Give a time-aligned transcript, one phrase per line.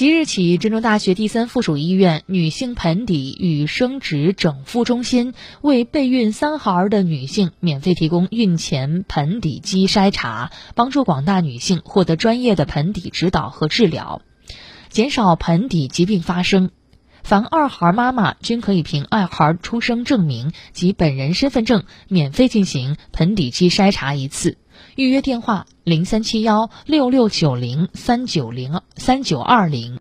[0.00, 14.22] 即日起，郑州大学第三附属医院女性盆底与生殖整复中心为备孕三孩的女性免费提供孕前盆底肌筛查，帮助广大女性获得专业的盆底指导和治疗，
[14.88, 16.70] 减少盆底疾病发生。
[17.22, 24.56] 凡二孩妈妈均可以凭二孩出生证明及本人身份证免费进行盆底肌筛查一次。
[24.94, 29.98] 预约电话：零三七幺六六九零三九零三九二零。